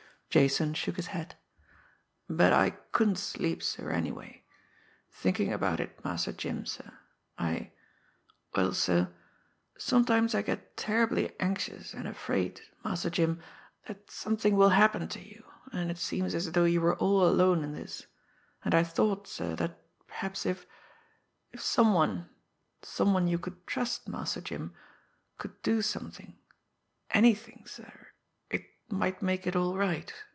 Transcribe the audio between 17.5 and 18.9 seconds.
in this, and I